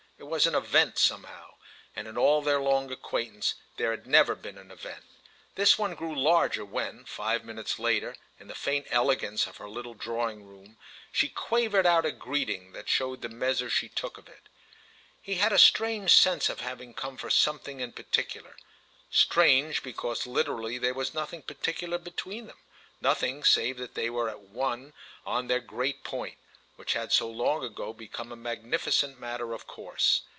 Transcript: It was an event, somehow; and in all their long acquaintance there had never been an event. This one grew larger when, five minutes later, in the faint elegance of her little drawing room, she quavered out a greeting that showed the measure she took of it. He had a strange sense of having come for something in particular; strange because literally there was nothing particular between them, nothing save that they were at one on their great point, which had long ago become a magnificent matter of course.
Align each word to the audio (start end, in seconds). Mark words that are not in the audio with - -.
It 0.17 0.25
was 0.35 0.45
an 0.45 0.53
event, 0.53 0.99
somehow; 0.99 1.55
and 1.95 2.07
in 2.07 2.15
all 2.15 2.43
their 2.43 2.59
long 2.61 2.91
acquaintance 2.91 3.55
there 3.77 3.89
had 3.89 4.05
never 4.05 4.35
been 4.35 4.55
an 4.57 4.69
event. 4.69 5.03
This 5.55 5.79
one 5.79 5.95
grew 5.95 6.15
larger 6.15 6.63
when, 6.63 7.05
five 7.05 7.43
minutes 7.43 7.79
later, 7.79 8.15
in 8.39 8.47
the 8.47 8.53
faint 8.53 8.85
elegance 8.91 9.47
of 9.47 9.57
her 9.57 9.67
little 9.67 9.95
drawing 9.95 10.45
room, 10.47 10.77
she 11.11 11.27
quavered 11.27 11.87
out 11.87 12.05
a 12.05 12.11
greeting 12.11 12.71
that 12.73 12.87
showed 12.87 13.23
the 13.23 13.29
measure 13.29 13.67
she 13.69 13.89
took 13.89 14.19
of 14.19 14.29
it. 14.29 14.43
He 15.23 15.35
had 15.35 15.51
a 15.51 15.57
strange 15.57 16.13
sense 16.13 16.49
of 16.49 16.59
having 16.61 16.93
come 16.93 17.17
for 17.17 17.31
something 17.31 17.79
in 17.79 17.91
particular; 17.91 18.55
strange 19.09 19.81
because 19.81 20.27
literally 20.27 20.77
there 20.77 20.93
was 20.93 21.15
nothing 21.15 21.41
particular 21.41 21.97
between 21.97 22.45
them, 22.45 22.59
nothing 23.01 23.43
save 23.43 23.77
that 23.79 23.95
they 23.95 24.09
were 24.11 24.29
at 24.29 24.39
one 24.41 24.93
on 25.25 25.47
their 25.47 25.59
great 25.59 26.03
point, 26.03 26.37
which 26.77 26.93
had 26.93 27.13
long 27.21 27.63
ago 27.63 27.93
become 27.93 28.31
a 28.31 28.35
magnificent 28.35 29.19
matter 29.19 29.53
of 29.53 29.67
course. 29.67 30.23